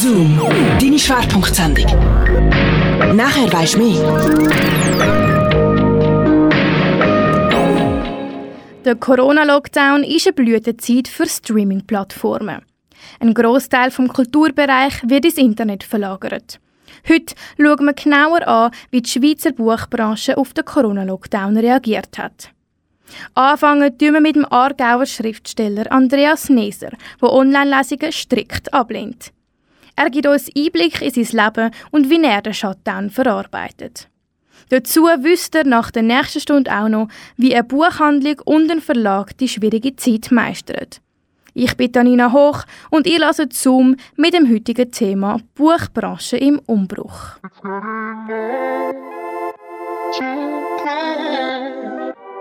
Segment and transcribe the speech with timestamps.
[0.00, 0.40] Zoom,
[0.80, 1.84] deine Schwerpunktsendung.
[3.14, 4.00] Nachher weisst du mehr.
[8.82, 12.62] Der Corona-Lockdown ist eine Blütezeit für Streaming-Plattformen.
[13.18, 16.60] Ein Großteil vom Kulturbereich wird ins Internet verlagert.
[17.06, 22.48] Heute schauen wir genauer an, wie die Schweizer Buchbranche auf den Corona-Lockdown reagiert hat.
[23.34, 29.34] Anfangen tun wir mit dem Aargauer Schriftsteller Andreas Neser, der Online-Lesungen strikt ablehnt.
[30.02, 34.08] Er gibt uns Einblick in sein Leben und wie er den Shutdown verarbeitet.
[34.70, 39.36] Dazu wüsste er nach der nächsten Stunde auch noch, wie eine Buchhandlung und ein Verlag
[39.36, 40.88] die schwierige Zeit meistern.
[41.52, 47.36] Ich bin Danina Hoch und ihr lasse Zoom mit dem heutigen Thema Buchbranche im Umbruch.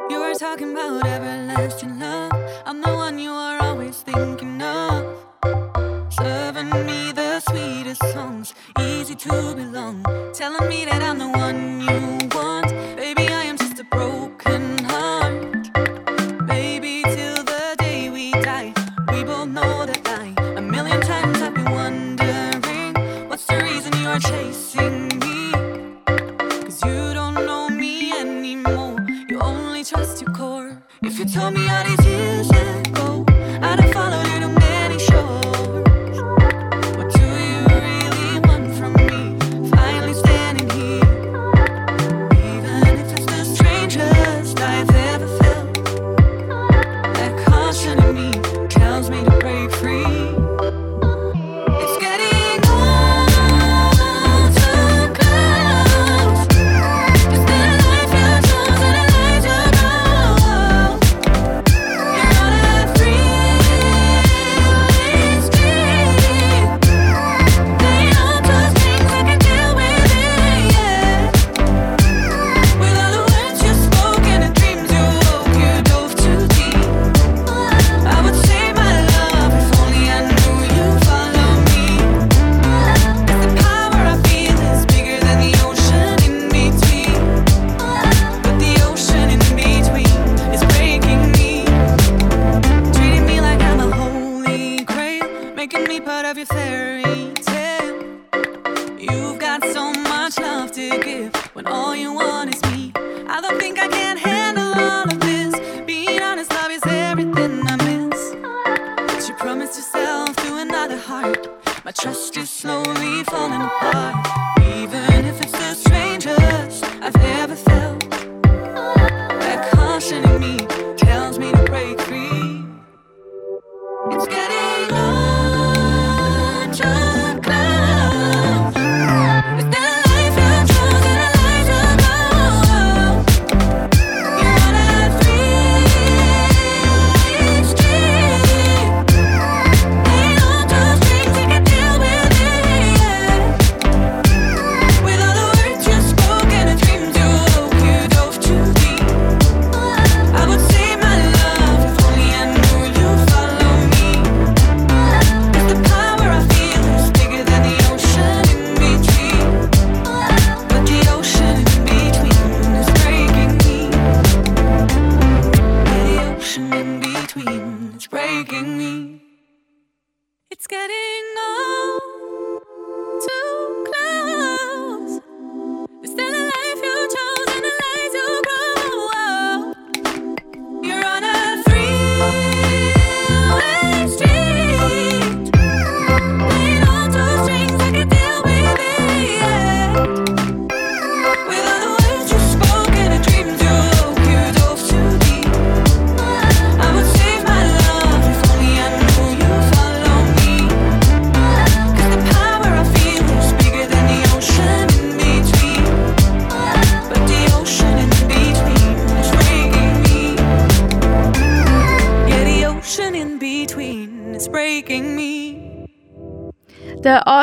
[0.10, 2.32] You were talking about everlasting love.
[2.66, 5.29] I'm the one you are always thinking of.
[5.43, 12.18] Serving me the sweetest songs, easy to belong, telling me that I'm the one you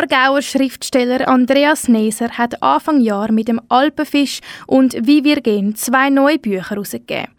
[0.09, 4.39] Aargauer Schriftsteller Andreas Neser hat Anfang Jahr mit dem Alpenfisch
[4.69, 7.35] und Wie wir gehen zwei neue Bücher herausgegeben.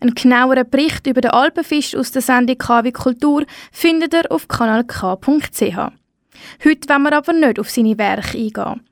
[0.00, 5.10] Ein genaueren Bericht über den Alpenfisch aus der Sendung KW Kultur findet ihr auf kanalk.ch.
[5.58, 8.82] Heute wollen wir aber nicht auf seine Werke eingehen.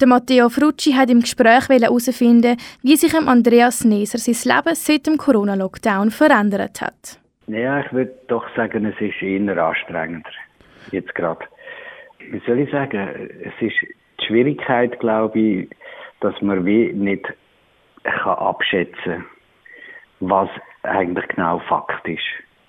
[0.00, 5.18] Der Matteo Frucci hat im Gespräch herausfinden, wie sich Andreas Neser sein Leben seit dem
[5.18, 7.18] Corona-Lockdown verändert hat.
[7.46, 10.30] Ja, ich würde doch sagen, es ist immer anstrengender.
[10.92, 11.44] Jetzt gerade
[12.30, 13.08] wie soll ich sagen,
[13.42, 13.80] es ist
[14.20, 15.70] die Schwierigkeit, glaube ich,
[16.20, 17.26] dass man wie nicht
[18.02, 19.24] kann abschätzen
[20.20, 20.48] was
[20.82, 22.20] eigentlich genau Fakt ist.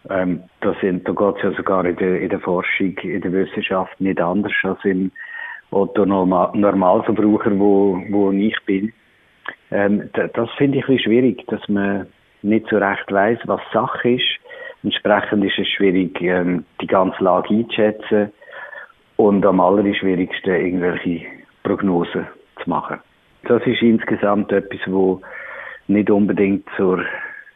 [0.10, 3.32] Ähm, da sind, da geht es ja sogar in der, in der Forschung, in der
[3.32, 5.12] Wissenschaft nicht anders als im
[5.72, 8.94] Normalverbraucher, wo, wo ich bin.
[9.72, 12.08] Ähm, das finde ich ein bisschen schwierig, dass man
[12.44, 14.40] nicht so recht weiß, was Sache ist.
[14.84, 18.32] Entsprechend ist es schwierig, ähm, die ganze Lage einzuschätzen
[19.18, 21.26] und am allerschwierigsten irgendwelche
[21.64, 22.28] Prognosen
[22.64, 23.00] zu machen.
[23.48, 25.22] Das ist insgesamt etwas, wo
[25.88, 27.04] nicht unbedingt zur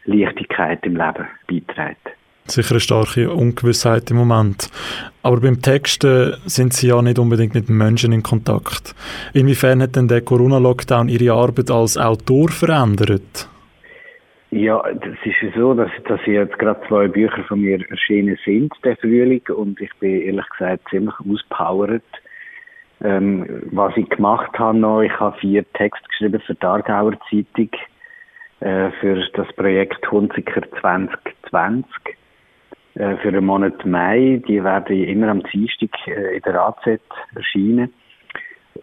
[0.06, 2.10] Leichtigkeit im Leben beiträgt.
[2.46, 4.70] Sicher eine starke Ungewissheit im Moment.
[5.22, 8.96] Aber beim Texten sind Sie ja nicht unbedingt mit Menschen in Kontakt.
[9.34, 13.48] Inwiefern hat denn der Corona-Lockdown Ihre Arbeit als Autor verändert?
[14.52, 18.98] Ja, das ist so, dass, dass jetzt gerade zwei Bücher von mir erschienen sind, der
[18.98, 22.04] Frühling, und ich bin ehrlich gesagt ziemlich auspowert.
[23.02, 27.70] Ähm, was ich gemacht habe noch, ich habe vier Texte geschrieben für die Aargauer Zeitung,
[28.62, 31.86] äh, für das Projekt Hunziker 2020
[32.96, 34.42] äh, für den Monat Mai.
[34.48, 37.00] Die werden immer am Dienstag äh, in der AZ
[37.36, 37.94] erscheinen.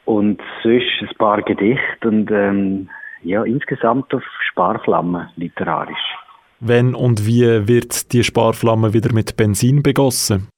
[0.04, 2.88] Und sonst ein paar Gedichte und ähm,
[3.26, 6.16] ja, insgesamt auf Sparflamme literarisch.
[6.60, 10.48] Wenn und wie wird die Sparflamme wieder mit Benzin begossen?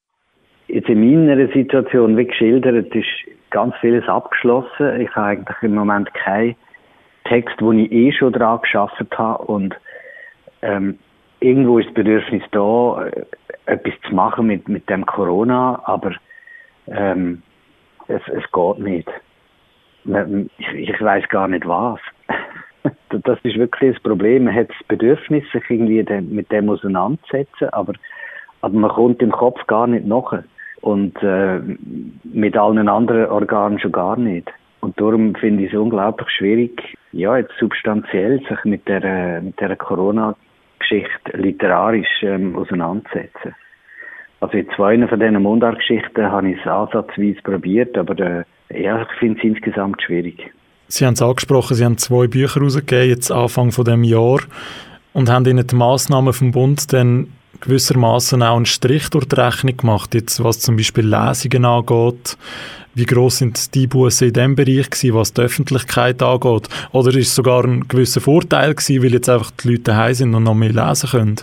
[0.69, 3.07] Jetzt in meiner Situation, wie geschildert, ist
[3.51, 5.01] ganz vieles abgeschlossen.
[5.01, 6.57] Ich habe eigentlich im Moment keinen
[7.25, 9.75] Text, wo ich eh schon dran geschafft habe und
[10.63, 10.99] ähm,
[11.41, 13.25] irgendwo ist das Bedürfnis da, äh,
[13.67, 16.15] etwas zu machen mit, mit dem Corona, aber
[16.87, 17.43] ähm,
[18.09, 19.09] es, es geht nicht.
[20.59, 22.01] Ich, ich weiß gar nicht was.
[23.11, 24.45] Das ist wirklich das Problem.
[24.45, 27.95] Man hat das Bedürfnis, sich irgendwie mit dem auseinanderzusetzen, aber,
[28.63, 30.43] man kommt im Kopf gar nicht nach.
[30.81, 31.61] Und äh,
[32.25, 34.49] mit allen anderen Organen schon gar nicht.
[34.81, 39.75] Und darum finde ich es unglaublich schwierig, ja, jetzt substanziell sich mit der, mit der
[39.77, 43.55] Corona-Geschichte literarisch ähm, auseinanderzusetzen.
[44.41, 49.19] Also in zwei von diesen Mundart-Geschichten habe ich es ansatzweise probiert, aber äh, ja, ich
[49.19, 50.53] finde es insgesamt schwierig.
[50.89, 54.41] Sie haben es angesprochen, Sie haben zwei Bücher herausgegeben, jetzt Anfang von dem Jahr,
[55.13, 57.29] und haben Ihnen die Massnahmen vom Bund dann
[57.61, 62.39] gewissermaßen auch einen Strich durch die Rechnung gemacht, jetzt was zum Beispiel Lesungen angeht.
[62.95, 66.69] Wie groß sind die Busse in dem Bereich gewesen, was die Öffentlichkeit angeht?
[66.93, 70.35] Oder ist es sogar ein gewisser Vorteil gewesen, weil jetzt einfach die Leute daheim sind
[70.35, 71.37] und noch mehr lesen können?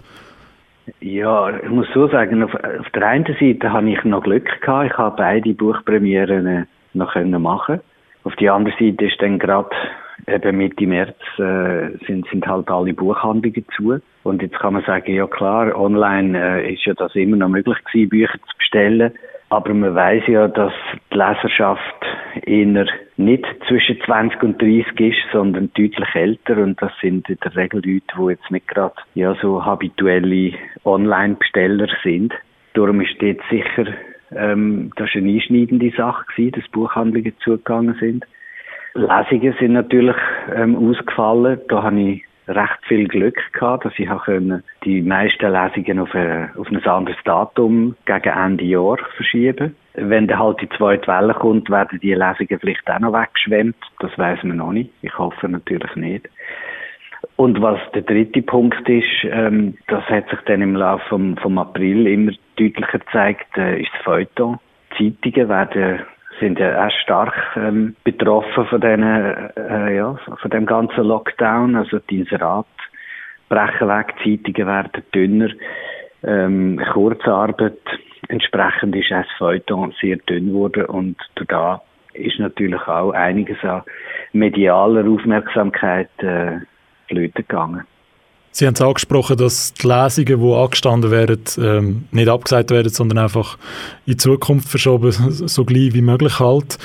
[1.01, 4.91] Ja, ich muss so sagen, auf, auf der einen Seite habe ich noch Glück gehabt.
[4.91, 7.79] Ich habe beide Buchpremieren äh, noch können machen.
[8.25, 9.69] Auf der anderen Seite ist dann gerade
[10.27, 13.99] eben Mitte März äh, sind, sind halt alle Buchhandlungen zu.
[14.23, 17.77] Und jetzt kann man sagen, ja klar, online äh, ist ja das immer noch möglich
[17.85, 19.11] gewesen, Bücher zu bestellen.
[19.49, 20.73] Aber man weiß ja, dass
[21.13, 22.05] die Leserschaft
[22.41, 22.87] eher
[23.17, 26.57] nicht zwischen 20 und 30 ist, sondern deutlich älter.
[26.57, 31.89] Und das sind in der Regel Leute, die jetzt nicht gerade ja, so habituelle Online-Besteller
[32.03, 32.33] sind.
[32.73, 33.93] Darum ist dort sicher,
[34.31, 38.25] ähm, das ist eine einschneidende Sache gewesen, dass Buchhandlungen zugegangen sind.
[38.93, 40.15] Lesungen sind natürlich
[40.55, 41.59] ähm, ausgefallen.
[41.67, 46.51] Da habe ich recht viel Glück gehabt, dass ich können die meisten Lesungen auf, ein,
[46.55, 49.75] auf ein anderes Datum gegen Ende Jahr verschieben.
[49.95, 53.75] Wenn dann halt die zweite Welle kommt, werden die Lesungen vielleicht auch noch weggeschwemmt.
[53.99, 54.91] Das weiß man noch nicht.
[55.01, 56.29] Ich hoffe natürlich nicht.
[57.37, 61.57] Und was der dritte Punkt ist, ähm, das hat sich dann im Laufe vom, vom
[61.57, 64.59] April immer deutlicher gezeigt, äh, ist das Feuilleton.
[64.97, 65.99] Zeitungen werden
[66.39, 71.75] sind ja auch stark ähm, betroffen von den, äh, ja, von dem ganzen Lockdown.
[71.75, 72.65] Also die Inserat
[73.49, 75.49] brechen weg, Zeitungen werden dünner,
[76.23, 77.79] ähm, Kurzarbeit.
[78.29, 81.81] Entsprechend ist das Feuilleton sehr dünn geworden und da
[82.13, 83.83] ist natürlich auch einiges an
[84.31, 86.59] medialer Aufmerksamkeit äh,
[87.07, 87.83] flöten gegangen.
[88.51, 93.17] Sie haben es angesprochen, dass die Lesungen, die angestanden werden, ähm, nicht abgesagt werden, sondern
[93.17, 93.57] einfach
[94.05, 96.77] in Zukunft verschoben, so gleich wie möglich halt.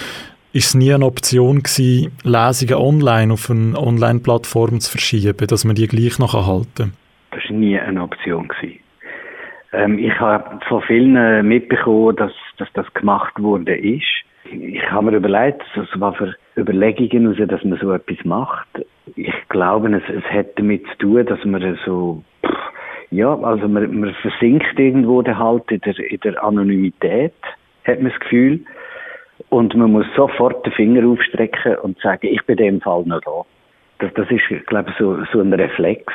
[0.53, 5.77] Ist es nie eine Option gewesen, Lesungen online auf eine Online-Plattform zu verschieben, dass man
[5.77, 6.93] die gleich noch erhalten kann?
[7.31, 8.49] Das war nie eine Option.
[8.49, 8.81] Gewesen.
[9.73, 14.03] Ähm, ich habe von vielen mitbekommen, dass, dass das gemacht wurde ist.
[14.51, 15.63] Ich habe mir überlegt,
[15.95, 18.69] was für Überlegungen, dass man so etwas macht
[19.17, 22.23] ich glaube, es, es hat damit zu tun, dass man so,
[23.11, 27.35] ja, also man, man versinkt irgendwo halt in der, in der Anonymität,
[27.85, 28.61] hat man das Gefühl.
[29.49, 33.21] Und man muss sofort den Finger aufstrecken und sagen, ich bin in dem Fall noch
[33.23, 33.45] da.
[33.99, 36.13] Das, das ist, glaube ich, so, so ein Reflex.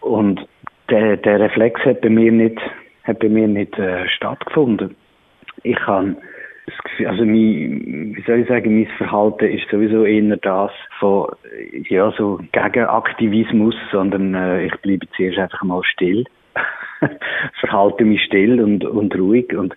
[0.00, 0.46] Und
[0.90, 2.60] der, der Reflex hat bei mir nicht,
[3.04, 4.94] hat bei mir nicht äh, stattgefunden.
[5.62, 6.16] Ich Gefühl,
[7.06, 11.28] also mein, wie soll ich sagen, mein Verhalten ist sowieso eher das von,
[11.88, 16.24] ja, so gegen Aktivismus, sondern äh, ich bleibe zuerst einfach mal still.
[17.60, 19.74] Verhalte mich still und, und ruhig und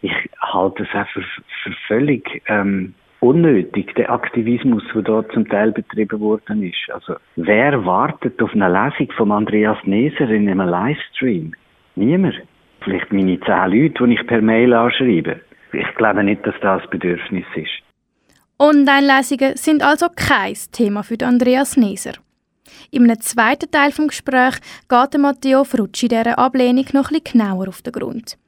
[0.00, 5.70] ich halte es auch für, für völlig ähm, unnötig, der Aktivismus, der dort zum Teil
[5.72, 6.90] betrieben worden ist.
[6.92, 11.52] Also, wer wartet auf eine Lesung von Andreas Neser in einem Livestream?
[11.94, 12.40] Niemand.
[12.80, 15.40] Vielleicht meine zehn Leute, die ich per Mail anschreibe.
[15.72, 17.82] Ich glaube nicht, dass das Bedürfnis ist.
[18.58, 22.12] Online-Lesungen sind also kein Thema für Andreas Neser.
[22.90, 27.92] Im zweiten Teil des Gesprächs geht Matteo Frucci dieser Ablehnung noch bisschen genauer auf den
[27.92, 28.38] Grund.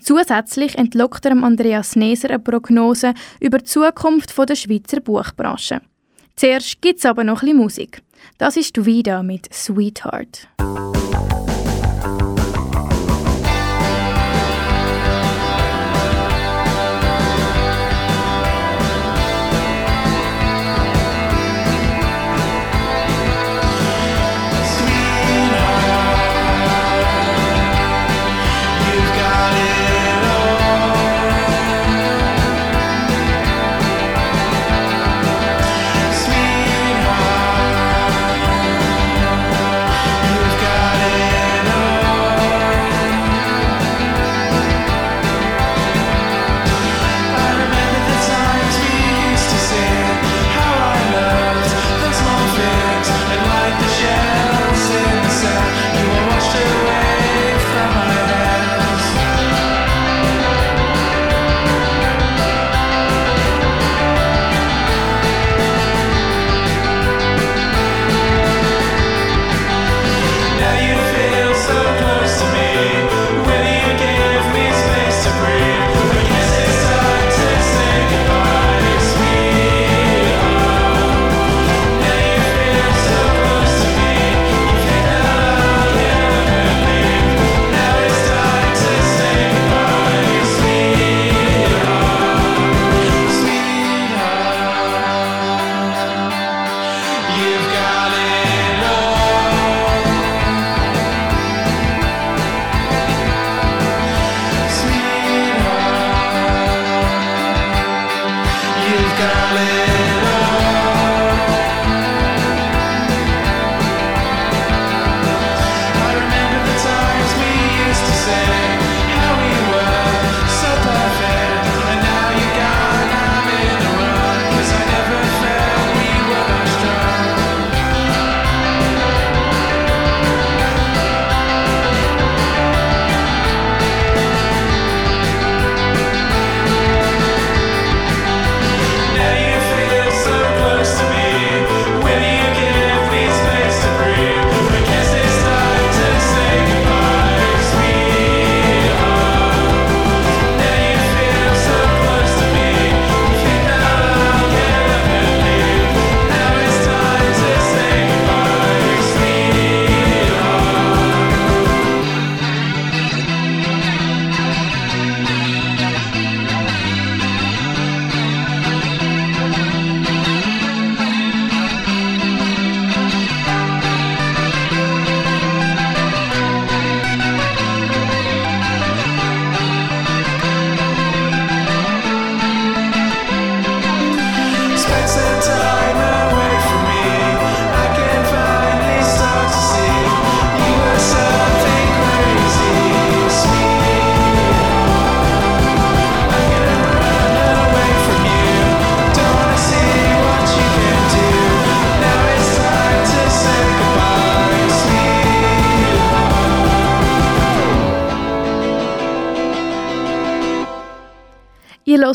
[0.00, 5.80] Zusätzlich entlockt er Andreas Neser eine Prognose über die Zukunft der Schweizer Buchbranche.
[6.36, 8.02] Zuerst gibt es aber noch bisschen Musik.
[8.38, 10.48] Das ist wieder mit Sweetheart.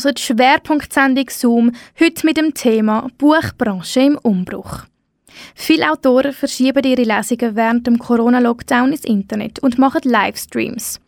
[0.02, 1.70] Hört die Schwerpunktsendung Zoom
[2.00, 4.82] heute mit dem Thema Buchbranche im Umbruch.
[5.54, 11.00] Viele Autoren verschieben ihre Lesungen während dem Corona-Lockdown ins Internet und machen Livestreams.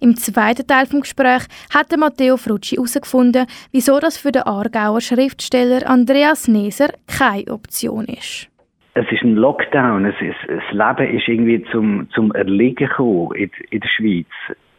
[0.00, 5.88] Im zweiten Teil des Gesprächs hat Matteo Frucci herausgefunden, wieso das für den Aargauer Schriftsteller
[5.88, 8.48] Andreas Neser keine Option ist.
[8.94, 10.04] Es ist ein Lockdown.
[10.04, 14.28] Es ist, das Leben ist irgendwie zum, zum Erliegen gekommen in, in der Schweiz.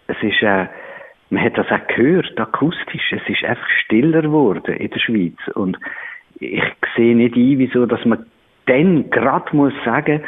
[0.08, 0.68] Es ist, äh,
[1.32, 3.12] man hat das auch gehört, akustisch.
[3.12, 5.38] Es ist einfach stiller geworden in der Schweiz.
[5.56, 5.78] Und
[6.40, 6.62] ich
[6.96, 8.26] sehe nicht ein, wieso, dass man
[8.66, 10.22] dann gerade muss sagen,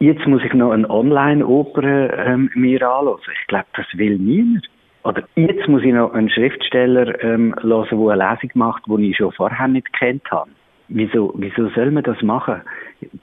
[0.00, 3.20] jetzt muss ich noch eine Online-Oper ähm, mir anhören.
[3.40, 4.68] Ich glaube, das will niemand.
[5.04, 9.16] oder jetzt muss ich noch einen Schriftsteller ähm, hören, der eine Lesung macht, die ich
[9.16, 10.50] schon vorher nicht kennt habe.
[10.88, 12.62] Wieso, wieso soll man das machen?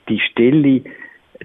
[0.08, 0.82] Die Stille,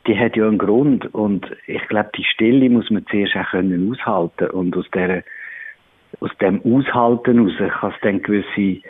[0.08, 3.92] die hat ja einen Grund und ich glaube, die Stille muss man zuerst auch können
[3.92, 5.24] aushalten und aus der
[6.20, 8.82] aus dem Aushalten heraus kann es dann gewisse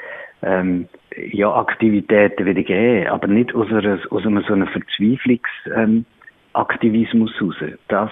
[0.41, 0.89] ähm,
[1.31, 7.55] ja, Aktivitäten wieder geben, aber nicht aus, einer, aus einem so einem Verzweiflungsaktivismus ähm, heraus.
[7.88, 8.12] Das,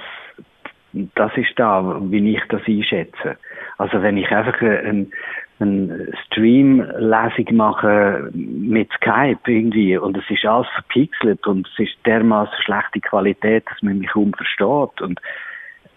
[1.15, 3.38] das ist da, wie ich das einschätze.
[3.77, 5.12] Also wenn ich einfach ein,
[5.60, 12.55] eine Stream-Lesung mache mit Skype irgendwie und es ist alles verpixelt und es ist dermaßen
[12.63, 15.19] schlechte Qualität, dass man mich kaum versteht und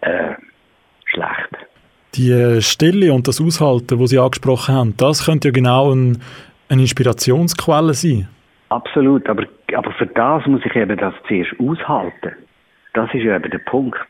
[0.02, 0.34] äh,
[1.06, 1.66] schlecht.
[2.16, 6.18] Die Stille und das Aushalten, wo Sie angesprochen haben, das könnte ja genau ein,
[6.68, 8.28] eine Inspirationsquelle sein.
[8.70, 9.44] Absolut, aber,
[9.74, 12.32] aber für das muss ich eben das zuerst aushalten.
[12.94, 14.06] Das ist ja eben der Punkt.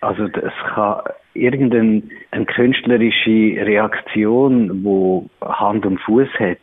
[0.00, 1.02] Also es kann
[1.34, 6.58] irgendeine eine künstlerische Reaktion, wo Hand und Fuß hat,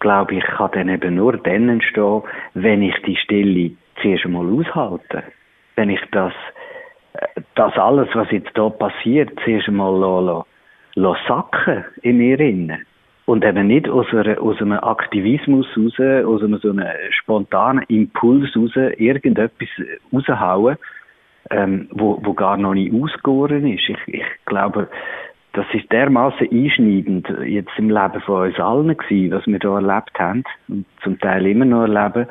[0.00, 2.22] glaube ich, kann dann eben nur dann entstehen,
[2.54, 5.22] wenn ich die Stille zuerst einmal aushalte.
[5.76, 6.32] Wenn ich das,
[7.54, 10.44] das alles, was jetzt da passiert, zuerst einmal lasse,
[10.94, 12.86] lasse sacken in mir innen.
[13.24, 18.54] Und eben nicht aus, einer, aus einem Aktivismus raus, aus einem so einem spontanen Impuls
[18.56, 19.68] raus, irgendetwas
[20.12, 20.76] raushauen,
[21.50, 23.88] ähm, wo, wo gar noch nicht ausgegoren ist.
[23.88, 24.88] Ich, ich glaube,
[25.52, 30.18] das ist dermaßen einschneidend jetzt im Leben von uns allen gewesen, was wir da erlebt
[30.18, 32.26] haben und zum Teil immer noch erleben,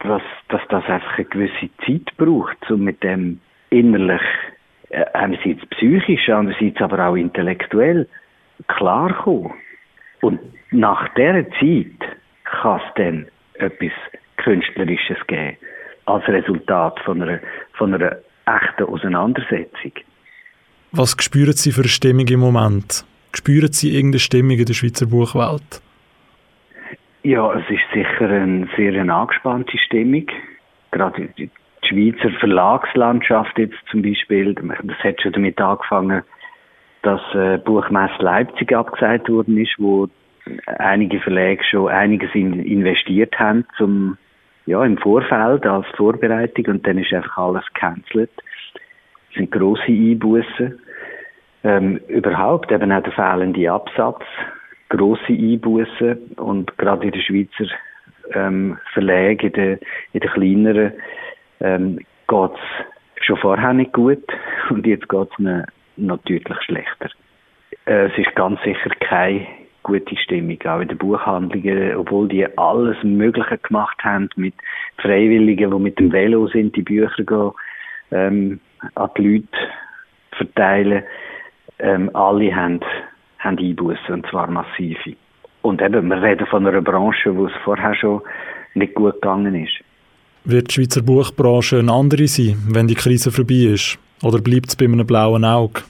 [0.00, 3.40] dass, dass das einfach eine gewisse Zeit braucht, um mit dem
[3.74, 4.22] innerlich,
[4.90, 8.08] äh, einerseits psychisch, andererseits aber auch intellektuell
[8.68, 9.52] klarkommen.
[10.20, 10.40] Und
[10.70, 13.92] nach dieser Zeit kann es dann etwas
[14.36, 15.56] Künstlerisches geben,
[16.06, 17.40] als Resultat von einer,
[17.74, 18.16] von einer
[18.46, 19.92] echten Auseinandersetzung.
[20.92, 23.04] Was spüren Sie für eine Stimmung im Moment?
[23.34, 25.82] Spüren Sie irgendeine Stimmung in der Schweizer Buchwelt?
[27.24, 30.26] Ja, es ist sicher eine sehr eine angespannte Stimmung.
[30.90, 31.28] Gerade
[31.84, 36.22] die Schweizer Verlagslandschaft jetzt zum Beispiel, das hat schon damit angefangen,
[37.02, 40.08] dass äh, Buchmesse Leipzig abgesagt worden ist, wo
[40.66, 44.16] einige Verlage schon einiges in, investiert haben zum
[44.66, 48.30] ja im Vorfeld als Vorbereitung und dann ist einfach alles gecancelt.
[48.34, 50.80] Das sind grosse Einbußen.
[51.64, 54.22] Ähm, überhaupt eben auch der fehlende Absatz,
[54.88, 57.74] grosse Einbußen und gerade in den Schweizer
[58.32, 59.78] ähm, Verlage, in den,
[60.12, 60.92] in den kleineren,
[61.60, 62.60] ähm, geht's
[63.20, 64.24] schon vorher nicht gut
[64.70, 67.10] und jetzt geht's ihnen noch schlechter.
[67.86, 69.46] Äh, es ist ganz sicher keine
[69.82, 74.54] gute Stimmung, auch in den Buchhandlungen, obwohl die alles Mögliche gemacht haben mit
[74.96, 77.52] Freiwilligen, die mit dem Velo sind, die Bücher gehen,
[78.10, 78.60] ähm,
[78.94, 79.58] an die Leute
[80.32, 81.04] verteilen.
[81.78, 82.80] Ähm, alle haben,
[83.38, 85.16] haben Einbußen, und zwar massive.
[85.62, 88.22] Und eben, wir reden von einer Branche, wo es vorher schon
[88.74, 89.84] nicht gut gegangen ist.
[90.46, 93.98] Wird die Schweizer Buchbranche eine andere sein, wenn die Krise vorbei ist?
[94.22, 95.80] Oder bleibt es bei einem blauen Auge?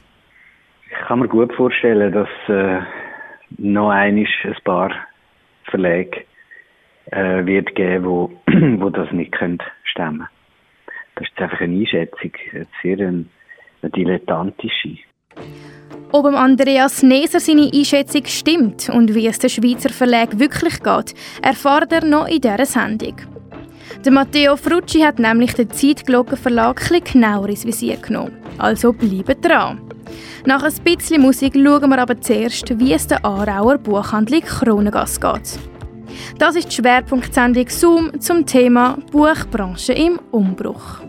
[0.89, 2.81] Ich kann mir gut vorstellen, dass äh,
[3.59, 4.93] noch einmal ein paar
[5.65, 6.25] Verlage
[7.11, 8.31] äh, wird geben, wo,
[8.79, 10.29] wo das nicht können stemmen.
[11.17, 13.25] Das ist einfach eine Einschätzung, eine sehr eine,
[13.83, 14.99] eine dilettantische.
[16.13, 21.15] Ob dem Andreas Neser seine Einschätzung stimmt und wie es den Schweizer Verlag wirklich geht,
[21.43, 23.17] erfahrt er noch in dieser Sendung.
[24.05, 28.37] Der Matteo Frucci hat nämlich den Zeitglockenverlag etwas genauer ins Visier genommen.
[28.59, 29.81] Also bleibt dran.
[30.45, 35.59] Nach ein bisschen Musik schauen wir aber zuerst, wie es der Aarauer Buchhandlung Kronengasse geht.
[36.39, 41.01] Das ist die Schwerpunktsendung Zoom zum Thema Buchbranche im Umbruch.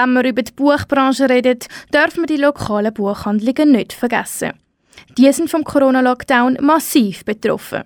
[0.00, 1.58] Wenn wir über die Buchbranche reden,
[1.92, 4.52] dürfen wir die lokalen Buchhandlungen nicht vergessen.
[5.16, 7.82] Die sind vom Corona-Lockdown massiv betroffen.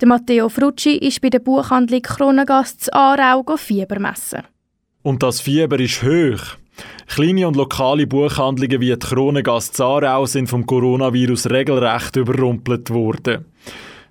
[0.00, 4.40] Der Matteo Frucci ist bei der Buchhandlung Kronengast Aarau Fieber messen.
[5.02, 6.56] Und das Fieber ist hoch.
[7.08, 13.44] Kleine und lokale Buchhandlungen wie die Kronengast Aarau sind vom Coronavirus regelrecht überrumpelt worden.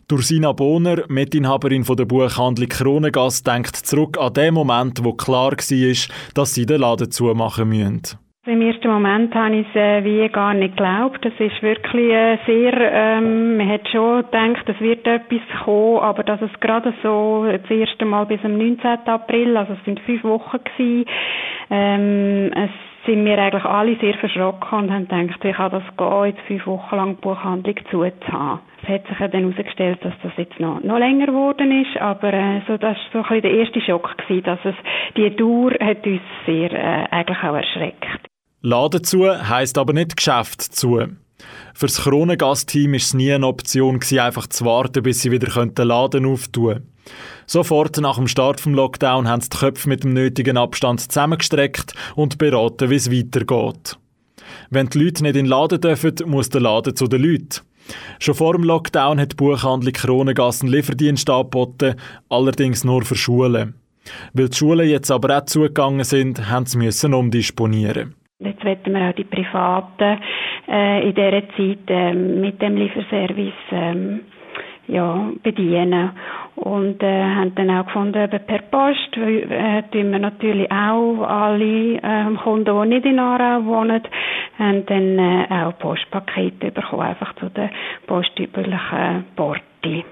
[0.07, 6.53] Dursina Bohner, Mitinhaberin der Buchhandlung Kronengast, denkt zurück an den Moment, wo klar war, dass
[6.53, 8.19] sie den Laden zumachen müssen.
[8.45, 11.23] Im ersten Moment habe ich es äh, wie gar nicht geglaubt.
[11.23, 16.23] Das ist wirklich äh, sehr, ähm, man hat schon gedacht, es wird etwas kommen, aber
[16.23, 18.85] dass es gerade so das erste Mal bis am 19.
[19.05, 21.05] April, also es sind fünf Wochen gewesen,
[21.69, 22.69] ähm, es
[23.05, 26.67] sind wir eigentlich alle sehr verschrocken und haben gedacht, wie kann das gehen, jetzt fünf
[26.67, 28.59] Wochen lang die Buchhandlung zuzuhaben.
[28.81, 32.33] Es hat sich ja dann herausgestellt, dass das jetzt noch, noch länger geworden ist, aber
[32.33, 34.75] äh, so, das war so ein bisschen der erste Schock gewesen, dass es,
[35.15, 38.05] die Dauer hat uns sehr äh, eigentlich auch erschreckt.
[38.61, 40.99] Laden zu heisst aber nicht Geschäft zu.
[41.73, 45.47] Für das Kronengast-Team war es nie eine Option, gewesen, einfach zu warten, bis sie wieder
[45.47, 46.92] den Laden auftun.
[47.45, 51.93] Sofort nach dem Start vom Lockdown haben sie die Köpfe mit dem nötigen Abstand zusammengestreckt
[52.15, 53.97] und beraten, wie es weitergeht.
[54.69, 57.61] Wenn die Leute nicht in den Laden dürfen, muss der Laden zu den Leuten.
[58.19, 61.95] Schon vor dem Lockdown hat die Buchhandlung Kronengassen Lieferdienst angeboten,
[62.29, 63.75] allerdings nur für Schulen.
[64.33, 68.15] Weil die Schulen jetzt aber auch zugegangen sind, haben sie müssen umdisponieren.
[68.39, 70.19] Jetzt wollen wir auch die Privaten
[70.67, 74.21] äh, in dieser Zeit äh, mit dem Lieferservice ähm,
[74.87, 76.11] ja, bedienen.
[76.55, 81.95] Und äh, haben dann auch gefunden, eben per Post äh, tun wir natürlich auch alle
[81.95, 84.01] äh, Kunden, die nicht in Aarau wohnen,
[84.59, 87.69] haben dann äh, auch Postpakete bekommen, einfach zu den
[88.05, 90.05] postüblichen Porti.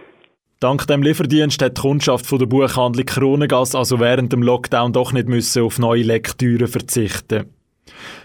[0.60, 5.12] Dank dem Lieferdienst hat die Kundschaft von der Buchhandlung Kronengasse also während dem Lockdown doch
[5.12, 7.50] nicht müssen auf neue Lektüre verzichten.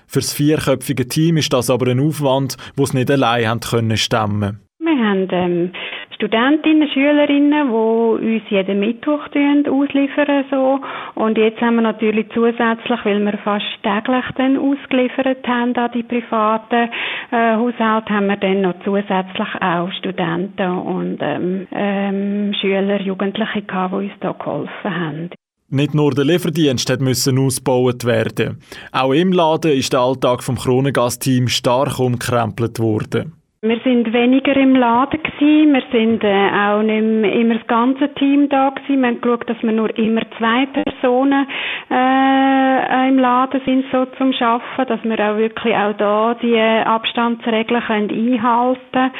[0.06, 3.96] Für das vierköpfige Team ist das aber ein Aufwand, wo es nicht allein haben können
[3.96, 4.60] stemmen.
[4.78, 5.72] Wir haben ähm,
[6.16, 10.80] Studentinnen, Schülerinnen, die uns jeden Mittwoch ausliefern so.
[11.14, 16.02] Und jetzt haben wir natürlich zusätzlich, weil wir fast täglich dann ausgeliefert haben an die
[16.02, 16.88] privaten
[17.30, 23.92] äh, Haushalte, haben wir dann noch zusätzlich auch Studenten und ähm, ähm, Schüler, Jugendliche gehabt,
[23.92, 25.30] die uns da geholfen haben.
[25.68, 28.60] Nicht nur der Lieferdienst müssen ausgebaut werden.
[28.92, 33.34] Auch im Laden ist der Alltag vom Kronengast-Team stark umkrempelt worden.
[33.62, 35.72] Wir sind weniger im Laden gewesen.
[35.72, 39.00] Wir sind äh, auch nicht immer das ganze Team da gewesen.
[39.00, 41.46] Wir haben geschaut, dass wir nur immer zwei Personen
[41.90, 47.82] äh, im Laden sind, so zum Schaffen, dass wir auch wirklich auch da die Abstandsregeln
[47.82, 49.10] können einhalten.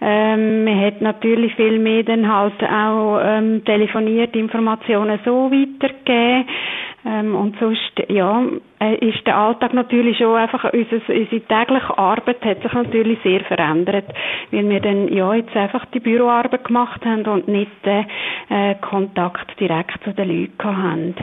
[0.00, 6.44] Ähm, man hat natürlich viel mehr dann halt auch ähm, telefoniert, Informationen so weitergegeben.
[7.06, 8.42] Ähm, und sonst, ja,
[8.75, 13.40] äh, ist der Alltag natürlich schon einfach, unser, unsere tägliche Arbeit hat sich natürlich sehr
[13.44, 14.04] verändert,
[14.50, 18.06] weil wir dann, ja, jetzt einfach die Büroarbeit gemacht haben und nicht den
[18.50, 21.14] äh, Kontakt direkt zu den Leuten haben.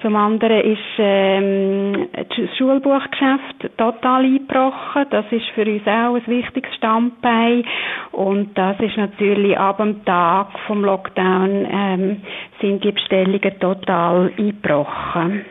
[0.00, 5.06] Zum anderen ist ähm, das Schulbuchgeschäft total eingebrochen.
[5.10, 7.64] Das ist für uns auch ein wichtiges Standbein.
[8.12, 12.22] Und das ist natürlich ab dem Tag vom Lockdown ähm,
[12.60, 15.44] sind die Bestellungen total eingebrochen.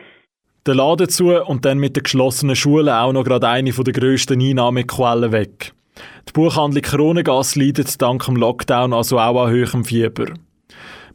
[0.64, 4.40] Der Laden zu und dann mit den geschlossenen Schulen auch noch gerade eine der grössten
[4.40, 5.72] Einnahmequellen weg.
[6.28, 10.26] Die Buchhandlung Kronengasse leidet dank dem Lockdown also auch an hohem Fieber.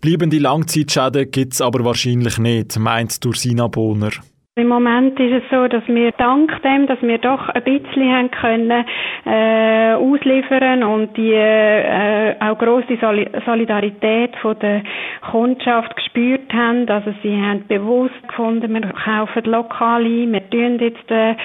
[0.01, 4.11] Bleibende Langzeitschäden gibt es aber wahrscheinlich nicht, meint Dursina Bohner.
[4.57, 8.31] Im Moment ist es so, dass wir dank dem, dass wir doch ein bisschen haben
[8.31, 8.85] können
[9.23, 14.81] äh, ausliefern und die äh, auch große Soli Solidarität von der
[15.29, 16.89] Kundschaft gespürt haben.
[16.89, 21.35] Also sie haben bewusst gefunden, wir kaufen lokal ein, wir tun jetzt äh,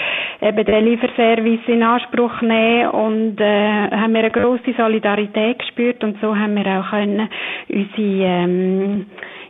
[0.40, 6.18] eben den Lieferservice in Anspruch nehmen und äh, haben wir eine große Solidarität gespürt und
[6.22, 7.28] so haben wir auch können
[7.68, 9.06] unsere ähm,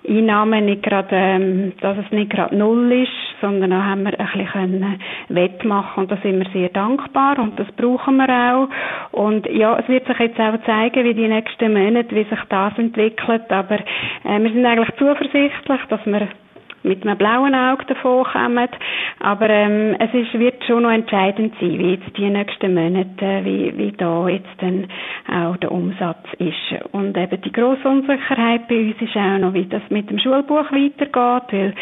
[0.08, 4.46] Einnahmen nicht gerade, ähm, dass es nicht gerade null ist, sondern auch haben wir ein
[4.46, 8.68] bisschen wettmachen und da sind wir sehr dankbar und das brauchen wir auch.
[9.12, 12.78] Und ja, es wird sich jetzt auch zeigen, wie die nächsten Monate, wie sich das
[12.78, 16.28] entwickelt, aber äh, wir sind eigentlich zuversichtlich, dass wir
[16.82, 18.68] mit einem blauen Auge davon kommen.
[19.20, 23.44] Aber ähm, es ist, wird schon noch entscheidend sein, wie jetzt die nächsten Monate, äh,
[23.44, 24.88] wie, wie da jetzt dann
[25.32, 26.92] auch der Umsatz ist.
[26.92, 30.70] Und eben die grosse Unsicherheit bei uns ist auch noch, wie das mit dem Schulbuch
[30.72, 31.74] weitergeht, weil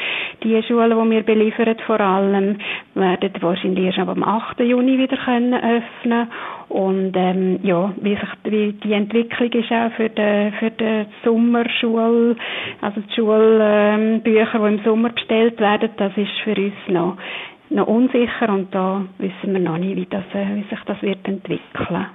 [0.43, 2.59] die Schulen, die wir beliefern, vor allem,
[2.95, 4.61] werden wahrscheinlich erst am 8.
[4.61, 6.29] Juni wieder können öffnen
[6.71, 12.37] und ähm, ja, wie sich wie die Entwicklung ist auch für die, für die Sommerschule,
[12.81, 17.17] also die Schulbücher, die im Sommer bestellt werden, das ist für uns noch
[17.71, 21.27] noch unsicher und da wissen wir noch nicht, wie, das, äh, wie sich das wird
[21.27, 22.07] entwickeln.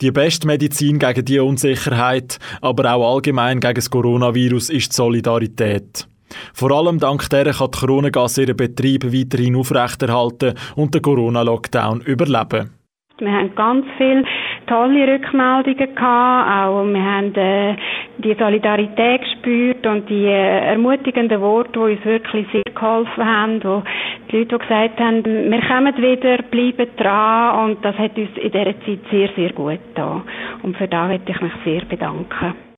[0.00, 6.06] Die beste Medizin gegen die Unsicherheit, aber auch allgemein gegen das Coronavirus ist die Solidarität.
[6.54, 12.79] Vor allem dank der kann die Kronengasse ihren Betrieb weiterhin aufrechterhalten und den Corona-Lockdown überleben.
[13.20, 14.24] Wir haben ganz viele
[14.66, 17.76] tolle Rückmeldungen gehabt, auch wir haben äh,
[18.18, 23.82] die Solidarität gespürt und die äh, ermutigenden Worte, die uns wirklich sehr geholfen haben, wo
[24.30, 28.50] die Leute, die gesagt haben, wir kommen wieder, bleiben dran und das hat uns in
[28.50, 30.22] dieser Zeit sehr, sehr gut getan.
[30.62, 32.69] Und für das möchte ich mich sehr bedanken.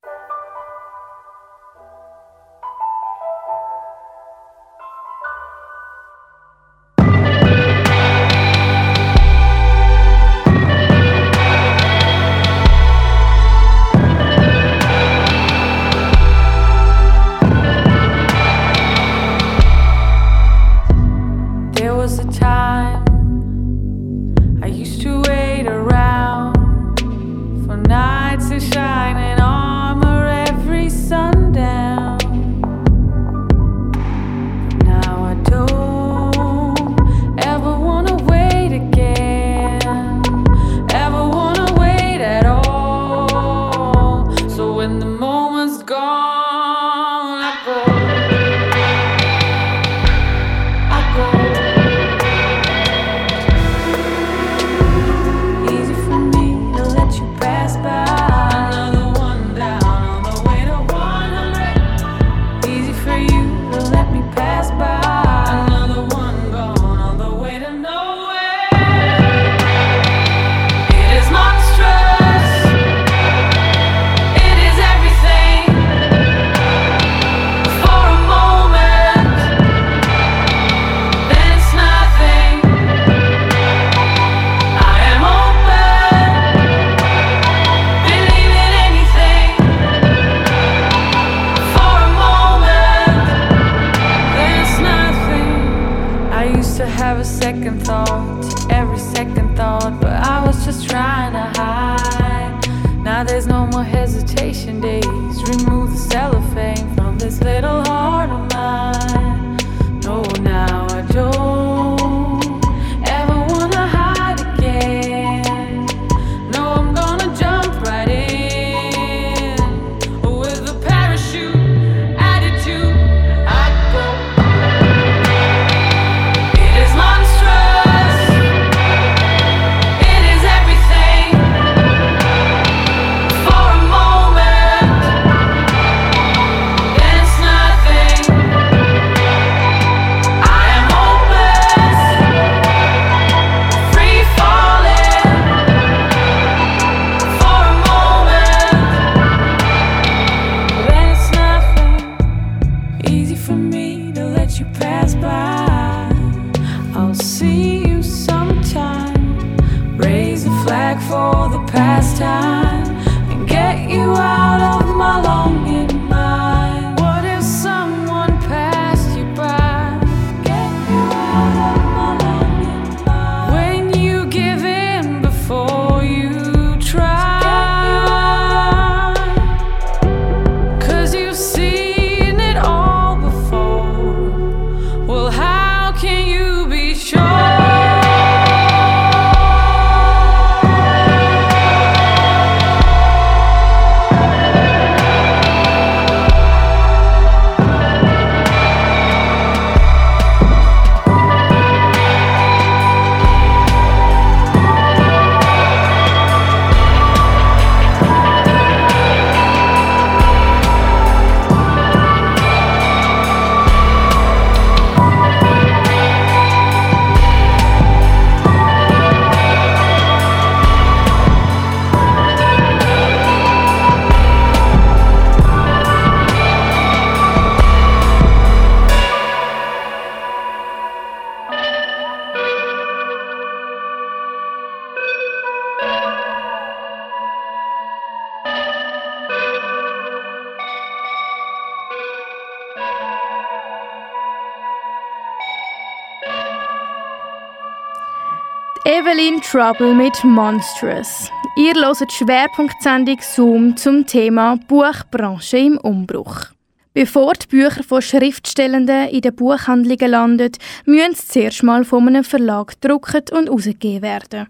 [249.22, 251.30] Evelyn Trouble mit Monstrous.
[251.54, 256.46] Ihr hört die Schwerpunktsendung Zoom zum Thema Buchbranche im Umbruch.
[256.92, 260.50] Bevor die Bücher von Schriftstellenden in den Buchhandlungen landen,
[260.86, 264.48] müssen sie zuerst mal von einem Verlag gedruckt und ausgegeben werden.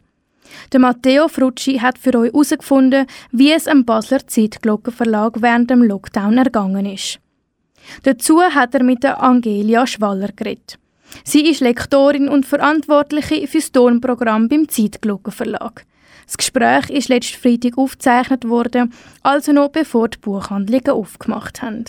[0.72, 6.38] Der Matteo Frucci hat für euch herausgefunden, wie es am Basler Zeitglockenverlag während dem Lockdown
[6.38, 7.18] ergangen ist.
[8.04, 10.78] Dazu hat er mit der Angelia Schwaller geredet.
[11.24, 15.84] Sie ist Lektorin und Verantwortliche für das Tonprogramm beim Zeitglockenverlag.
[16.24, 18.92] Das Gespräch ist letzten Freitag aufgezeichnet worden,
[19.22, 21.84] also noch bevor die Buchhandlungen aufgemacht haben.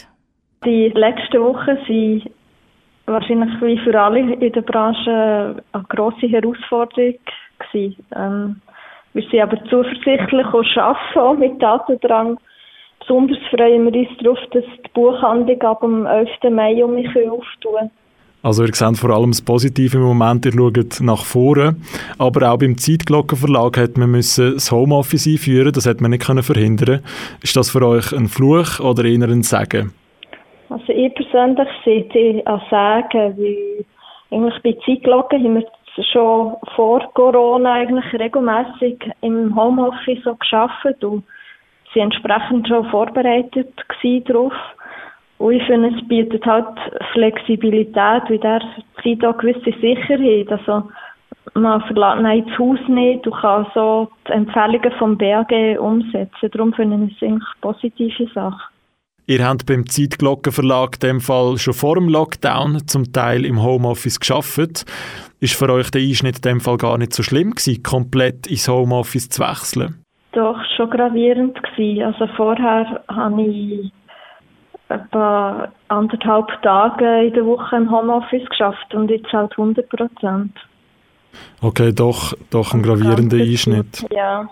[0.65, 2.29] Die letzten Wochen sind
[3.05, 7.15] wahrscheinlich wie für alle in der Branche eine grosse Herausforderung
[7.59, 8.05] gewesen.
[8.15, 8.61] Ähm,
[9.13, 12.39] wir sind aber zuversichtlich und arbeiten auch mit Datendrang.
[12.99, 16.29] Besonders freuen wir uns darauf, dass die Buchhandlung ab dem 11.
[16.49, 17.91] Mai um mich auftun
[18.43, 21.77] Also ihr seht vor allem das Positive im Moment, ihr schaut nach vorne.
[22.19, 26.43] Aber auch beim Zeitglockenverlag hat man müssen das Homeoffice einführen, das hat man nicht können
[26.43, 26.99] verhindern.
[27.41, 29.93] Ist das für euch ein Fluch oder eher ein Segen?
[30.67, 33.85] Also ich persönlich sehe die als Sagen, weil
[34.29, 41.23] eigentlich bei Zeitglocken haben wir schon vor Corona eigentlich regelmäßig im Homeoffice so geschafft und
[41.93, 44.25] sie entsprechend schon vorbereitet gewesen
[45.37, 46.67] Und ich finde, es bietet halt
[47.11, 48.61] Flexibilität, wie der
[49.03, 50.51] Zeit auch gewisse Sicherheit.
[50.51, 50.89] Also,
[51.55, 56.49] man verlässt nein das Haus nicht und kann so die Empfehlungen vom BAG umsetzen.
[56.51, 58.61] Darum finde ich es eigentlich eine positive Sache.
[59.25, 64.19] Ihr habt beim Zeitglockenverlag in dem Fall schon vor dem Lockdown zum Teil im Homeoffice
[64.19, 64.85] geschafft.
[65.39, 68.67] Ist für euch der Einschnitt in dem Fall gar nicht so schlimm gewesen, komplett ins
[68.67, 70.03] Homeoffice zu wechseln?
[70.33, 72.03] Doch schon gravierend gewesen.
[72.03, 73.91] Also vorher habe ich
[74.89, 80.53] etwa anderthalb Tage in der Woche im Homeoffice geschafft und jetzt halt 100 Prozent.
[81.61, 84.05] Okay, doch, doch ein gravierender Einschnitt.
[84.11, 84.47] Ja.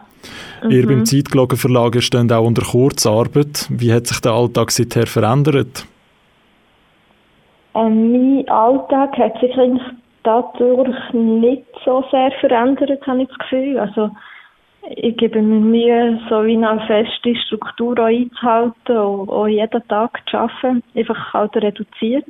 [0.69, 0.87] Ihr Mhm.
[0.87, 3.67] beim Zeitglockenverlag steht auch unter Kurzarbeit.
[3.69, 5.85] Wie hat sich der Alltag seither verändert?
[7.73, 9.83] Ähm, mein Alltag hat sich eigentlich
[10.23, 13.79] dadurch nicht so sehr verändert, habe ich das Gefühl.
[13.79, 14.11] Also,
[14.89, 20.19] ich gebe mir Mühe, so wie eine feste Struktur auch einzuhalten und auch jeden Tag
[20.29, 20.83] zu arbeiten.
[20.95, 22.27] Einfach halt reduziert.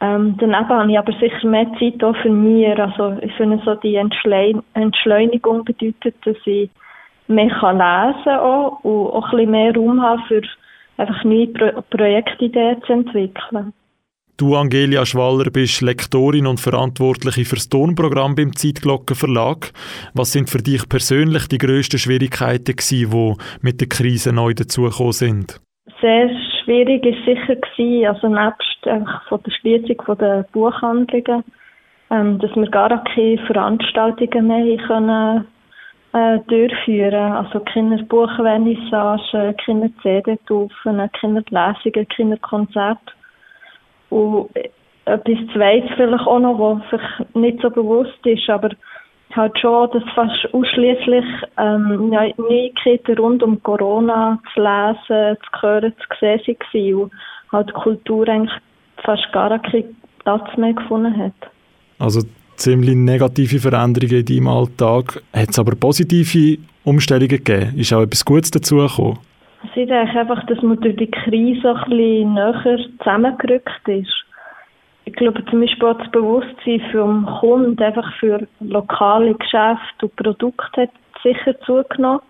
[0.00, 2.66] Ähm, daneben habe ich aber sicher mehr Zeit auch für mich.
[2.78, 6.70] Also, ich finde so die Entschleun Entschleunigung bedeutet, dass ich
[7.28, 10.42] mehr kann lesen auch und auch ein bisschen mehr Raum habe, für
[10.98, 13.72] einfach neue Pro Projektideen zu entwickeln.
[14.38, 19.72] Du, Angelia Schwaller, bist Lektorin und Verantwortliche für das Tonprogramm beim Zeitglockenverlag.
[20.12, 25.12] Was sind für dich persönlich die grössten Schwierigkeiten gewesen, die mit der Krise neu dazugekommen
[25.12, 25.58] sind?
[26.02, 26.28] Sehr
[26.62, 31.42] schwierig ist sicher gewesen, also nebst von der Schließung der Buchhandlungen,
[32.10, 35.46] ähm, dass wir gar keine Veranstaltungen mehr können
[36.12, 37.32] äh, durchführen.
[37.32, 43.16] Also keine Buchvernissagen, keine CD-Taufen, keine Lesungen, keine Konzerte.
[44.10, 44.50] Und
[45.04, 48.70] etwas Zweites vielleicht auch noch, was sich nicht so bewusst ist, aber
[49.34, 51.24] halt schon, dass fast ausschließlich
[51.58, 57.12] ähm, Neu- Neuigkeiten rund um Corona zu lesen, zu hören, zu sehen waren und
[57.52, 58.52] halt die Kultur eigentlich
[59.04, 61.50] fast gar keinen Platz mehr gefunden hat.
[61.98, 62.22] Also
[62.56, 65.22] ziemlich negative Veränderungen in deinem Alltag.
[65.32, 67.78] Hat es aber positive Umstellungen gegeben?
[67.78, 69.18] Ist auch etwas Gutes dazugekommen?
[69.62, 74.12] Also ich denke einfach, dass man durch die Krise ein bisschen näher zusammengerückt ist.
[75.04, 80.82] Ich glaube zum Beispiel auch das Bewusstsein vom Kunden einfach für lokale Geschäfte und Produkte
[80.82, 80.90] hat
[81.22, 82.20] sicher zugenommen.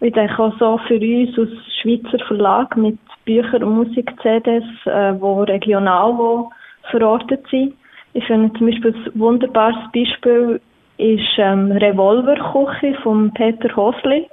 [0.00, 1.50] Ich denke auch so für uns als
[1.80, 6.50] Schweizer Verlag mit Büchern und Musik-CDs, äh, wo regional wo
[6.90, 7.74] verortet sind.
[8.14, 10.60] Ich finde zum Beispiel ein wunderbares Beispiel
[10.98, 14.28] ist ähm, Revolverküche von Peter Hosli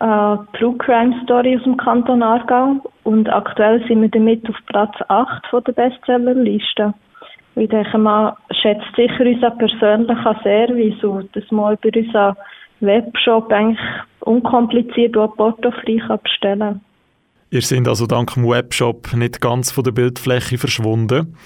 [0.00, 4.94] äh, True Crime Story aus dem Kanton Aargau und aktuell sind wir damit auf Platz
[5.08, 6.94] 8 von der Bestsellerliste.
[7.56, 12.36] Ich denke mal, schätzt sicher unser persönlicher Service und dass man über unseren
[12.80, 13.78] Webshop eigentlich
[14.20, 16.80] unkompliziert und portofrei kann bestellen
[17.52, 21.36] Ihr seid also dank dem Webshop nicht ganz von der Bildfläche verschwunden.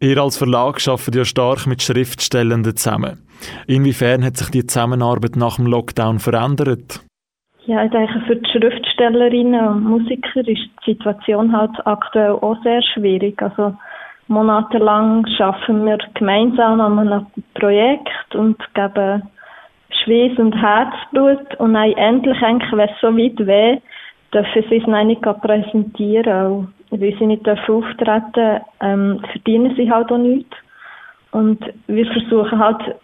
[0.00, 3.26] Ihr als Verlag arbeitet ja stark mit Schriftstellenden zusammen.
[3.66, 7.00] Inwiefern hat sich die Zusammenarbeit nach dem Lockdown verändert?
[7.68, 12.80] Ja, ich denke, für die Schriftstellerinnen und Musiker ist die Situation halt aktuell auch sehr
[12.80, 13.42] schwierig.
[13.42, 13.76] Also
[14.26, 19.22] monatelang schaffen wir gemeinsam an einem Projekt und geben
[20.02, 23.78] Schweiß und Herzblut und dann endlich, eigentlich, wenn es so weit weh,
[24.32, 26.72] dürfen sie es nicht präsentieren.
[26.88, 30.56] Und weil sie nicht dürfen auftreten ähm, verdienen sie halt auch nichts.
[31.32, 32.96] Und wir versuchen halt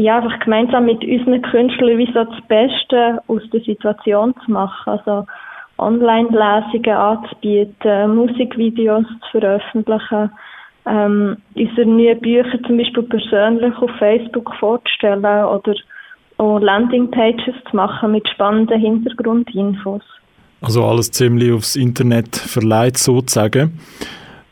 [0.00, 4.92] ja, einfach gemeinsam mit unseren Künstlern wie so das Beste aus der Situation zu machen.
[4.98, 5.26] Also
[5.78, 10.30] Online-Lesungen anzubieten, Musikvideos zu veröffentlichen,
[10.86, 15.74] ähm, unsere neuen Bücher zum Beispiel persönlich auf Facebook vorzustellen oder
[16.38, 20.02] auch Landingpages zu machen mit spannenden Hintergrundinfos.
[20.62, 23.78] Also alles ziemlich aufs Internet verleiht sozusagen.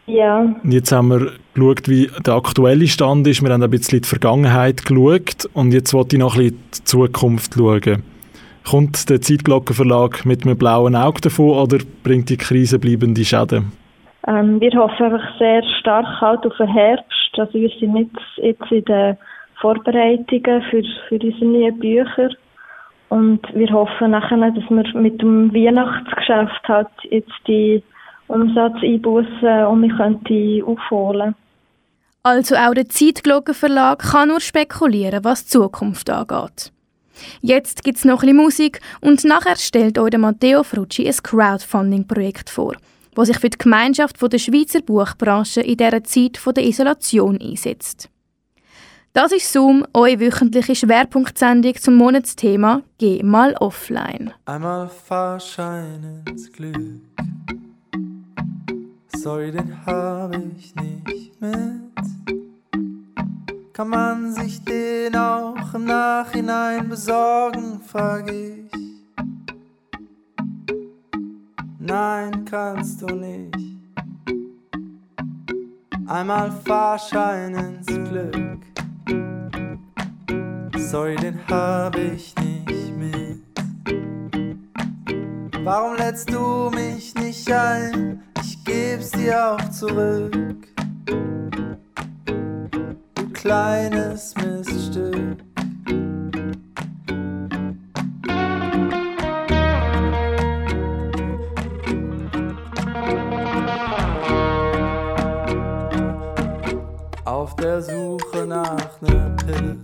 [0.09, 3.43] Ja, jetzt haben wir geschaut, wie der aktuelle Stand ist.
[3.43, 6.57] Wir haben ein bisschen in die Vergangenheit geschaut und jetzt wollte ich noch ein bisschen
[6.57, 8.03] in die Zukunft schauen.
[8.69, 13.73] Kommt der Zeitglockenverlag mit einem blauen Auge davon oder bringt die Krise bleibende Schäden?
[14.29, 17.33] ähm, wir hoffen einfach sehr stark halt auf den Herbst.
[17.37, 19.17] Also wir sind jetzt, jetzt in den
[19.61, 22.31] Vorbereitungen für, für unsere neuen Bücher.
[23.09, 27.83] Und wir hoffen nachher, dass wir mit dem Weihnachtsgeschäft halt jetzt die
[28.29, 31.35] Umsatzeinbußen um mich könnte aufholen.
[32.23, 36.73] Also auch der Zeitglockenverlag kann nur spekulieren, was die Zukunft angeht.
[37.41, 42.51] Jetzt gibt es noch ein bisschen Musik und nachher stellt euch Matteo Frucci ein Crowdfunding-Projekt
[42.51, 42.75] vor,
[43.15, 48.09] das sich für die Gemeinschaft der Schweizer Buchbranche in dieser Zeit der Isolation einsetzt.
[49.15, 54.33] Das ist Zoom, eure wöchentliche Schwerpunktsendung zum Monatsthema «Geh mal offline».
[54.45, 57.01] Einmal Fahrschein ins Glück.
[59.23, 61.57] Sorry, den hab ich nicht mit.
[63.73, 68.71] Kann man sich den auch im Nachhinein besorgen, frag ich.
[71.81, 73.57] Nein, kannst du nicht.
[76.07, 78.61] Einmal Fahrschein ins Glück.
[80.77, 83.43] Sorry, den hab ich nicht mit.
[85.65, 88.28] Warum lädst du mich nicht ein?
[88.69, 90.69] Geb's dir auch zurück.
[91.07, 91.79] Du
[93.33, 95.39] kleines Miststück.
[107.25, 109.79] Auf der Suche nach ner Pille,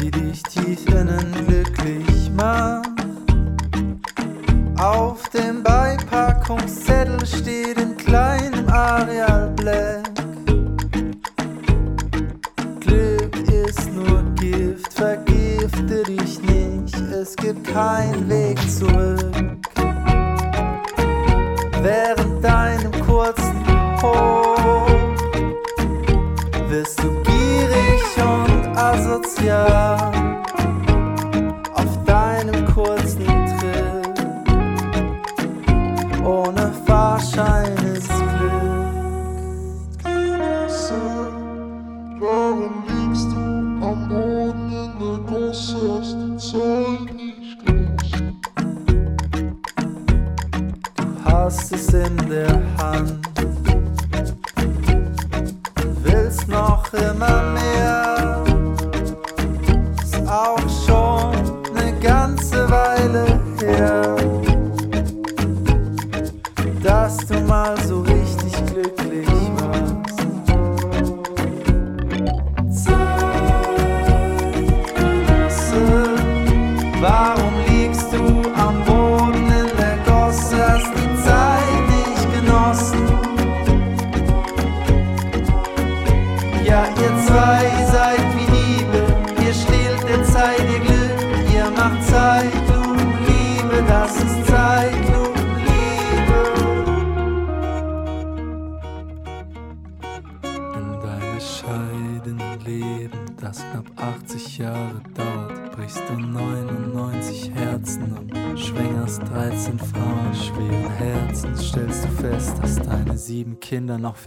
[0.00, 2.88] die dich tief innen glücklich macht.
[4.78, 5.62] Auf dem
[6.48, 9.27] Beipackungszettel steht in kleinem Arial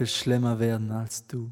[0.02, 1.52] viel schlimmer werden als du.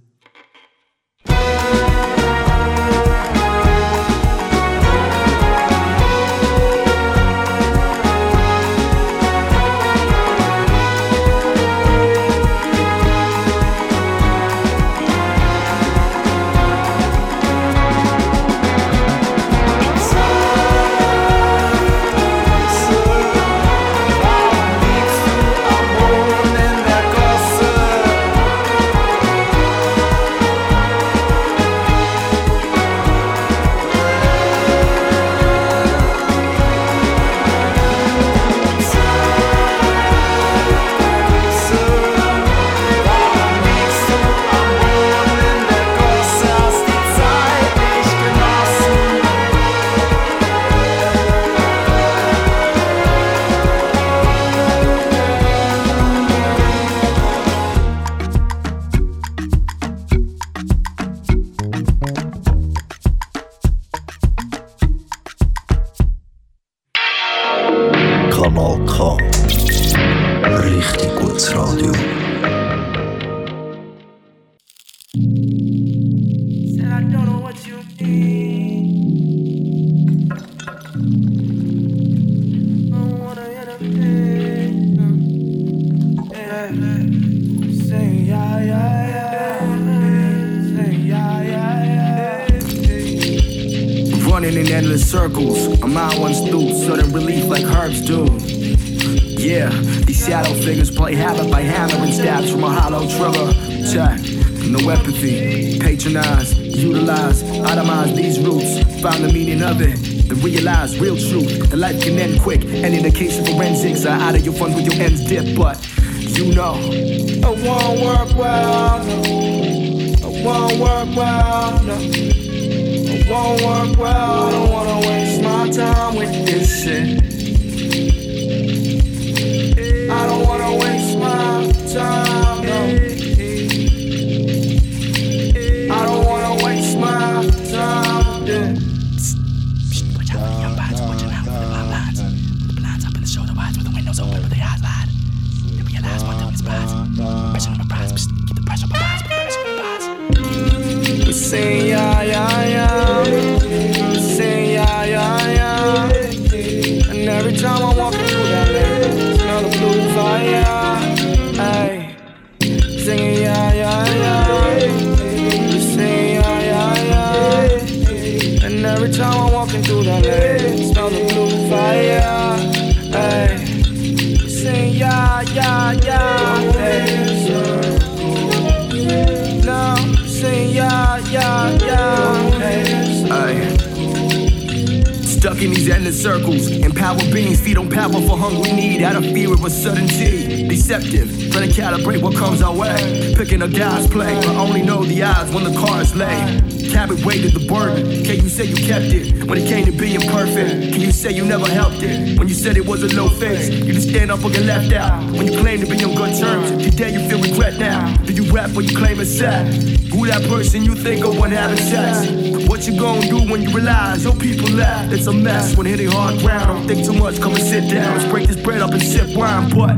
[204.80, 206.71] Left out when you claim to be on good terms.
[206.71, 208.15] If you feel regret now.
[208.17, 209.73] Do you rap when you claim it's sad?
[210.13, 212.30] Who that person you think of when having sex?
[212.67, 215.13] What you gonna do when you realize your people left?
[215.13, 216.67] It's a mess when hitting hard ground.
[216.67, 218.17] Don't think too much, come and sit down.
[218.17, 219.95] Let's break this bread up and sip wine, but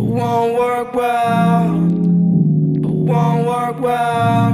[0.00, 1.74] it won't work well.
[2.74, 4.53] It won't work well.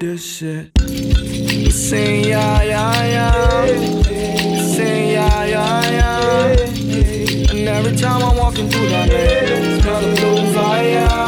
[0.00, 0.70] This shit.
[1.70, 3.66] Sing yeah yeah yeah,
[4.74, 7.50] sing yeah yeah yeah.
[7.50, 11.19] And every time I'm walking through that lane, smell the blue fire.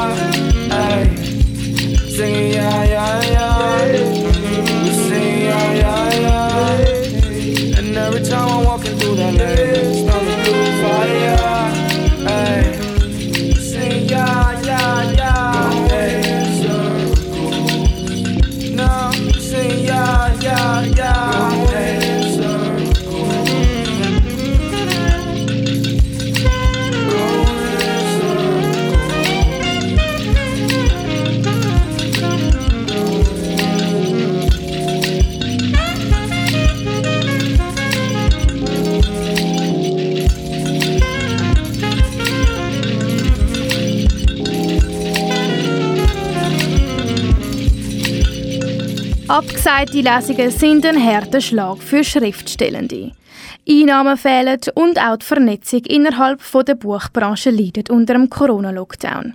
[49.32, 53.12] Abgesagte Lesungen sind ein harter Schlag für Schriftstellende.
[53.66, 59.32] Einnahmen fehlen und auch die Vernetzung innerhalb der Buchbranche leidet unter dem Corona-Lockdown.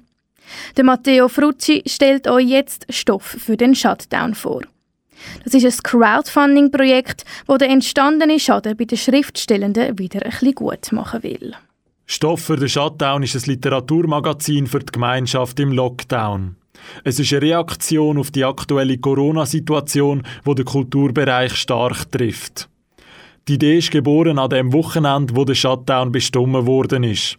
[0.78, 4.62] Der Matteo Frucci stellt euch jetzt Stoff für den Shutdown vor.
[5.43, 10.91] Das ist ein Crowdfunding-Projekt, das den entstandenen Schaden bei den Schriftstellenden wieder ein bisschen gut
[10.91, 11.56] machen will.
[12.06, 16.56] Stoff für den Shutdown ist ein Literaturmagazin für die Gemeinschaft im Lockdown.
[17.04, 22.70] Es ist eine Reaktion auf die aktuelle Corona-Situation, wo der Kulturbereich stark trifft.
[23.48, 27.38] Die Idee ist geboren an dem Wochenende, wo der Shutdown bestimmt worden ist.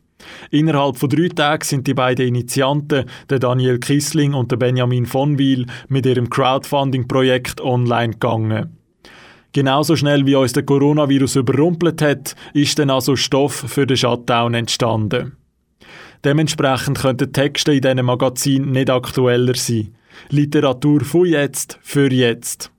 [0.51, 5.39] Innerhalb von drei Tagen sind die beiden Initianten, der Daniel Kissling und der Benjamin von
[5.39, 8.79] Wiel, mit ihrem Crowdfunding-Projekt online gegangen.
[9.53, 14.55] Genauso schnell wie uns der Coronavirus überrumpelt hat, ist dann also Stoff für den Shutdown
[14.55, 15.38] entstanden.
[16.25, 19.95] Dementsprechend könnten Texte in diesem Magazin nicht aktueller sein.
[20.31, 22.73] Literatur von jetzt für jetzt.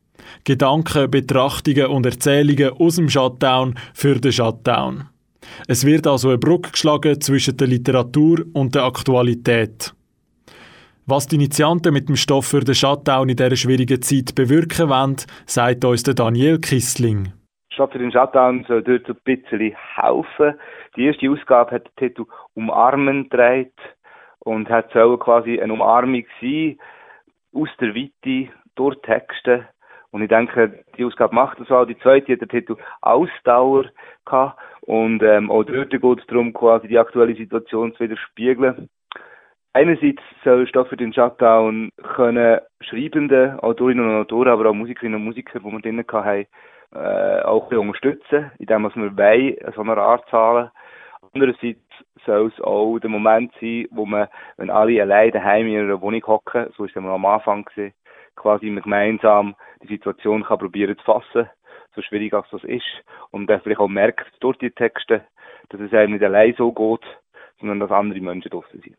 [0.44, 5.06] Gedanken, Betrachtungen und Erzählungen aus dem Shutdown für den Shutdown.
[5.68, 9.94] Es wird also eine Brücke geschlagen zwischen der Literatur und der Aktualität.
[11.06, 15.16] Was die Initianten mit dem Stoff für den Shutdown in dieser schwierigen Zeit bewirken wollen,
[15.48, 17.34] sagt uns der Daniel Kissling.
[17.72, 20.54] Statt für den Shutdown soll dort ein bisschen helfen.
[21.00, 22.26] Die erste Ausgabe hat den Titel
[22.56, 23.80] Umarmen trägt
[24.40, 26.78] und hat soll quasi eine Umarmung sein
[27.54, 29.66] aus der Weite durch Texte.
[30.12, 31.86] Und ich denke, die Ausgabe macht das auch.
[31.86, 33.86] Die zweite hat den Titel Ausdauer
[34.26, 34.60] gehabt.
[34.82, 38.90] Und ähm, auch dort geht es darum, quasi die aktuelle Situation zu widerspiegeln.
[39.72, 45.24] Einerseits soll Stoff für den Shutdown können Schreibende, Autorinnen und Autoren, aber auch Musikerinnen und
[45.24, 46.46] Musiker, die wir drinnen hatten,
[46.94, 50.72] äh, auch unterstützen, indem wir wollen, so eine Art zahlen.
[51.34, 51.80] Andererseits
[52.26, 54.28] soll es auch der Moment sein, wo man,
[54.58, 57.94] wenn alle allein daheim in ihrer Wohnung hocken, so ist es am Anfang gewesen,
[58.36, 61.50] quasi man gemeinsam die Situation kann probieren zu fassen,
[61.96, 62.84] so schwierig als das ist,
[63.32, 65.24] und dann vielleicht auch merkt durch die Texte,
[65.70, 67.06] dass es einem nicht allein so geht,
[67.60, 68.96] sondern dass andere Menschen draussen sind.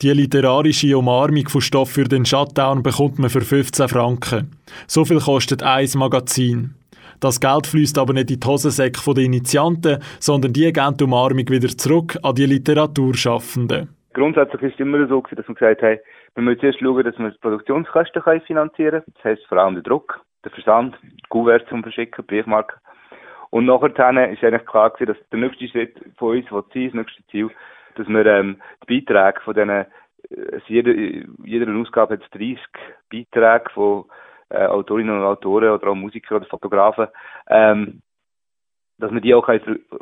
[0.00, 4.56] Die literarische Umarmung von Stoff für den Shutdown bekommt man für 15 Franken.
[4.86, 6.77] So viel kostet ein Magazin.
[7.20, 11.48] Das Geld fließt aber nicht in die Hosensäcke der Initianten, sondern die geben die Umarmung
[11.48, 13.88] wieder zurück an die Literaturschaffenden.
[14.14, 15.98] Grundsätzlich ist es immer so, dass wir gesagt haben,
[16.34, 19.14] wir müssen zuerst schauen, dass wir die Produktionskosten finanzieren können.
[19.14, 20.96] Das heisst vor allem den Druck, den Versand,
[21.28, 22.78] Kuvert zum Verschicken, Briefmarken.
[23.50, 26.94] Und nachher ist eigentlich klar gewesen, dass der nächste Schritt von uns, was sein, das
[26.94, 27.50] nächste Ziel,
[27.96, 29.86] dass wir ähm, die Beiträge von diesen, äh,
[30.66, 30.92] jeder,
[31.44, 32.58] jeder Ausgabe hat es 30
[33.10, 34.04] Beiträge von
[34.50, 37.08] äh, Autorinnen und Autoren oder auch Musiker oder Fotografen,
[37.48, 38.02] ähm,
[38.98, 39.60] dass wir die auch ver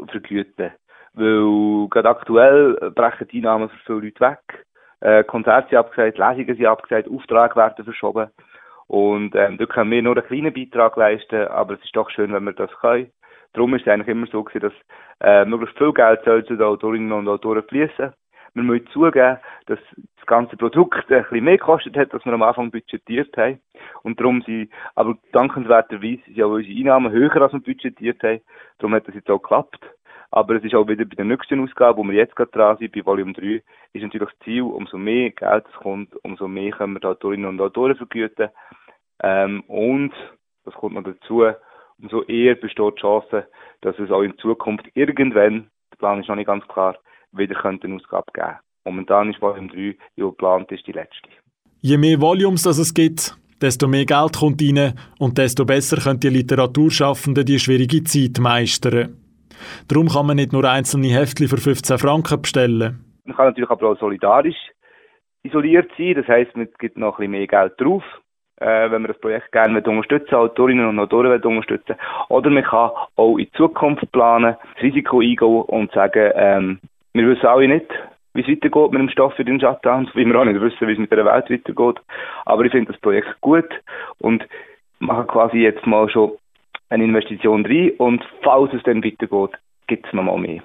[0.09, 0.73] vergüten
[1.15, 4.67] Weil gerade aktuell brechen die Einnahmen für viele Leute weg.
[5.01, 8.31] Äh, Konzerte sind abgesagt, Lesungen sind abgesagt, Aufträge werden verschoben.
[8.87, 12.33] Und ähm, da können wir nur einen kleinen Beitrag leisten, aber es ist doch schön,
[12.33, 13.11] wenn wir das können.
[13.53, 14.73] Darum ist es eigentlich immer so gewesen, dass
[15.21, 18.13] äh, möglichst viel Geld soll zu den Autorinnen und Autoren fließen.
[18.57, 19.37] Wir müssen zugeben,
[19.67, 19.79] dass
[20.17, 23.61] das ganze Produkt ein bisschen mehr gekostet hat, als wir am Anfang budgetiert haben.
[24.03, 28.41] Und darum sind, aber dankenswerterweise sind auch unsere Einnahmen höher, als wir budgetiert haben.
[28.79, 29.85] Darum hat das jetzt auch geklappt.
[30.31, 32.93] Aber es ist auch wieder bei der nächsten Ausgabe, wo wir jetzt gerade dran sind,
[32.93, 36.95] bei Volume 3, ist natürlich das Ziel, umso mehr Geld es kommt, umso mehr können
[36.95, 38.49] wir die Autorinnen und Autoren vergüten.
[39.23, 40.15] Ähm, und,
[40.65, 41.45] das kommt noch dazu,
[41.99, 43.47] umso eher besteht die Chance,
[43.83, 46.97] dass es auch in Zukunft irgendwann, der Plan ist noch nicht ganz klar,
[47.37, 48.57] wieder eine Ausgabe geben.
[48.85, 49.77] Momentan ist Volume 3,
[50.17, 51.29] die geplant ist, die letzte.
[51.81, 56.21] Je mehr Volumes das es gibt, desto mehr Geld kommt rein und desto besser können
[56.21, 59.17] die Literaturschaffenden die schwierige Zeit meistern.
[59.89, 63.05] Darum kann man nicht nur einzelne Heftchen für 15 Franken bestellen.
[63.25, 64.57] Man kann natürlich aber auch solidarisch
[65.43, 68.03] isoliert sein, das heisst, man gibt noch ein bisschen mehr Geld drauf,
[68.57, 71.97] äh, wenn man das Projekt gerne unterstützen Autorinnen und Autoren unterstützen
[72.29, 76.81] Oder man kann auch in Zukunft planen, das Risiko eingehen und sagen, ähm,
[77.17, 77.87] wir wissen alle nicht,
[78.35, 80.93] wie es weitergeht mit dem Stoff für den Shutdown, wie wir auch nicht wissen, wie
[80.93, 82.03] es mit der Welt weitergeht.
[82.45, 83.69] Aber ich finde das Projekt gut
[84.19, 84.47] und
[84.99, 86.33] mache quasi jetzt mal schon
[86.89, 90.63] eine Investition rein und falls es dann weitergeht, gibt es noch mal mehr.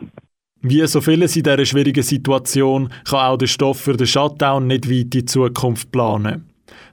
[0.62, 4.88] Wie so vieles in dieser schwierigen Situation kann auch der Stoff für den Shutdown nicht
[4.88, 6.48] weit in die Zukunft planen.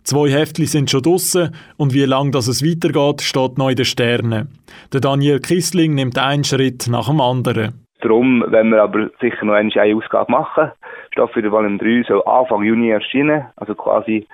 [0.05, 4.49] Zwei Heftli sind schon draussen und wie lange es weitergeht, steht noch in den Sternen.
[4.91, 7.88] Daniel Kissling nimmt einen Schritt nach dem anderen.
[8.01, 10.71] Darum wenn wir aber sicher noch eine Ausgabe machen.
[11.13, 14.27] Stoff für den Volume 3 soll Anfang Juni erscheinen, also quasi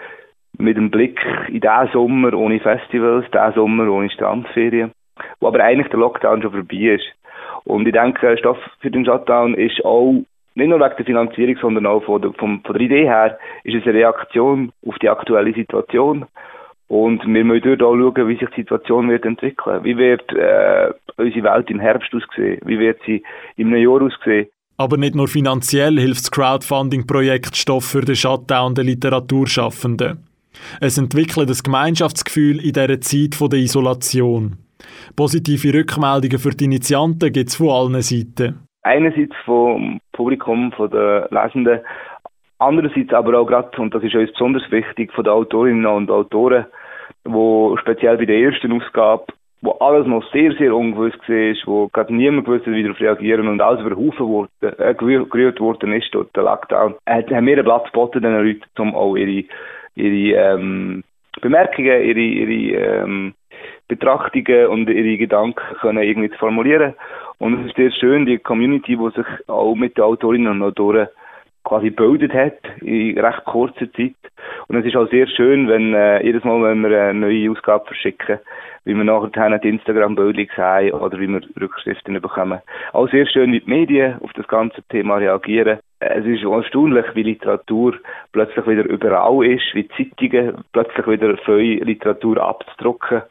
[0.58, 4.92] mit dem Blick in diesen Sommer ohne Festivals, diesen Sommer ohne Strandferien,
[5.40, 7.06] wo aber eigentlich der Lockdown schon vorbei ist.
[7.64, 10.22] Und ich denke, Stoff für den Shutdown ist auch
[10.54, 13.74] nicht nur wegen der Finanzierung, sondern auch von der, von, von der Idee her, ist
[13.74, 16.26] es eine Reaktion auf die aktuelle Situation.
[16.88, 19.82] Und wir müssen dort auch schauen, wie sich die Situation wird entwickeln.
[19.84, 22.60] Wie wird äh, unsere Welt im Herbst aussehen?
[22.64, 23.22] Wie wird sie
[23.56, 24.48] im einem Jahr aussehen?
[24.76, 30.26] Aber nicht nur finanziell hilft das Crowdfunding-Projekt Stoff für den Shutdown der Literaturschaffenden.
[30.80, 34.56] Es entwickelt ein Gemeinschaftsgefühl in dieser Zeit der Isolation.
[35.16, 38.60] Positive Rückmeldungen für die Initianten gibt es von allen Seiten.
[38.82, 41.80] Einerseits vom Publikum, von den Lesenden,
[42.66, 46.66] andererseits aber auch gerade, und das ist uns besonders wichtig, von den Autorinnen und Autoren,
[47.24, 49.26] wo speziell bei der ersten Ausgabe,
[49.62, 53.48] wo alles noch sehr, sehr ungewiss war, wo gerade niemand gewusst hat, wie darauf reagieren
[53.48, 57.46] und alles über den Haufen wurde, äh, gerührt worden ist durch den Lockdown, äh, haben
[57.46, 59.46] wir einen Platz geboten, den Leuten, um auch ihre,
[59.94, 61.02] ihre ähm,
[61.40, 63.34] Bemerkungen, ihre, ihre ähm,
[63.88, 66.94] Betrachtungen und ihre Gedanken können irgendwie zu formulieren.
[67.38, 71.08] Und es ist sehr schön, die Community, die sich auch mit den Autorinnen und Autoren
[71.64, 74.14] quasi gebildet hat in recht kurzer Zeit.
[74.68, 77.86] Und es ist auch sehr schön, wenn äh, jedes Mal, wenn wir eine neue Ausgabe
[77.86, 78.38] verschicken,
[78.84, 82.60] wie wir nachher die Instagram-Bilder sehen oder wie wir Rückschriften bekommen.
[82.92, 85.78] Auch sehr schön, wie die Medien auf das ganze Thema reagieren.
[86.00, 87.94] Es ist erstaunlich, wie Literatur
[88.32, 93.22] plötzlich wieder überall ist, wie Zeitungen plötzlich wieder viel Literatur abzudrucken.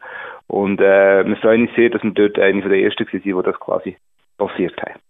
[0.48, 3.60] Und äh, wir freuen uns sehr, dass wir dort eine der ersten waren, die das
[3.60, 3.96] quasi
[4.38, 5.00] passiert haben.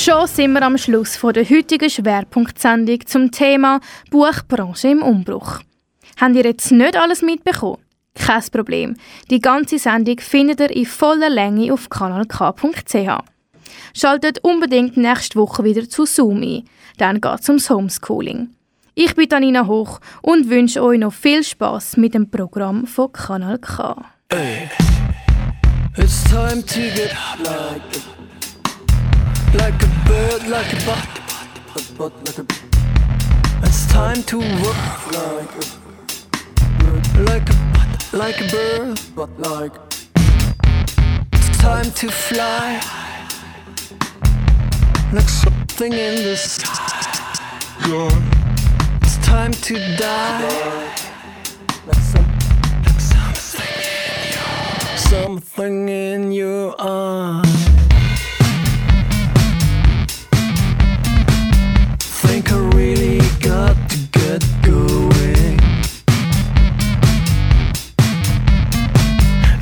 [0.00, 3.80] Schon sind wir am Schluss von der heutigen Schwerpunktsendung zum Thema
[4.10, 5.60] Buchbranche im Umbruch.
[6.18, 7.78] Habt ihr jetzt nicht alles mitbekommen?
[8.14, 8.96] Kein Problem.
[9.30, 13.24] Die ganze Sendung findet ihr in voller Länge auf kanalk.ch.
[13.94, 16.64] Schaltet unbedingt nächste Woche wieder zu Zoom ein.
[16.96, 18.50] Dann geht es ums Homeschooling.
[18.94, 23.58] Ich bin Anina Hoch und wünsche euch noch viel Spaß mit dem Programm von Kanal
[23.58, 23.96] K.
[24.32, 24.70] Hey,
[29.54, 31.08] like a bird, like a butt,
[31.98, 32.46] but like a.
[33.62, 39.72] It's time to work like a like a butt, like a bird, but like.
[41.32, 42.80] It's time to fly
[45.12, 46.86] like something in the sky.
[49.02, 51.10] It's time to die
[51.86, 52.26] like some
[52.86, 57.69] like something in your something in your eye.
[64.12, 65.58] Get going.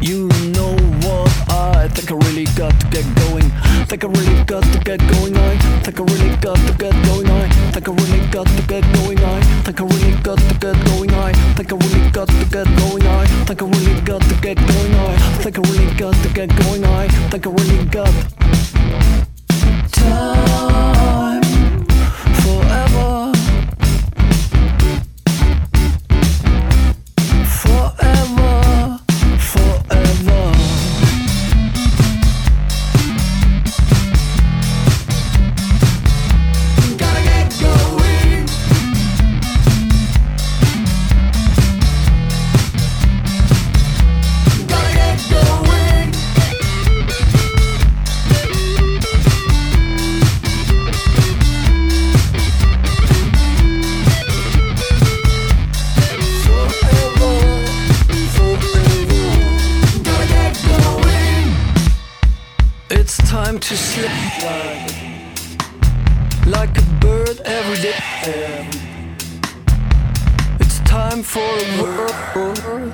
[0.01, 0.74] You know
[1.05, 2.47] what I think I really
[17.84, 18.11] got
[19.93, 20.88] time
[71.11, 72.92] time for a world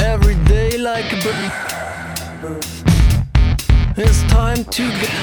[0.00, 1.52] every day like a bird.
[3.96, 5.14] It's time to get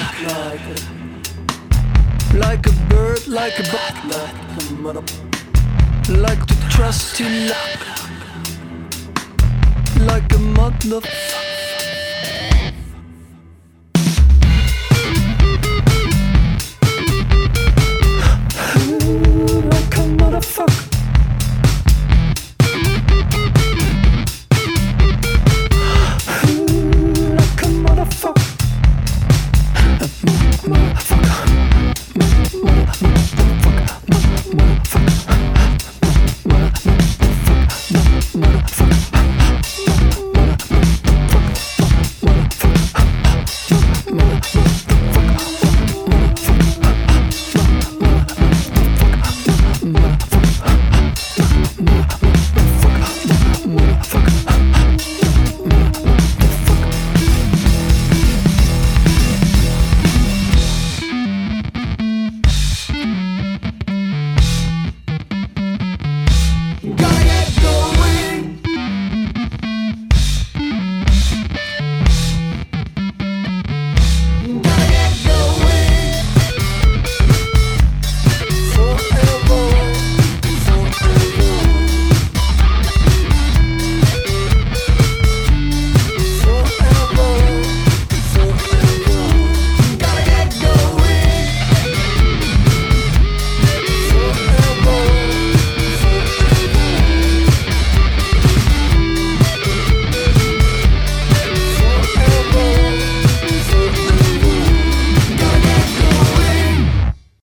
[2.34, 4.28] like a bird, like a butler.
[6.09, 7.80] Like to trust you luck.
[9.99, 11.41] Like a motherfucker.